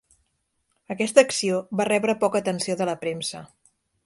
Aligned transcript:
Aquesta 0.95 1.23
acció 1.27 1.59
va 1.83 1.87
rebre 1.91 2.17
poca 2.25 2.43
atenció 2.45 2.79
de 2.81 2.89
la 2.93 2.97
premsa. 3.05 3.45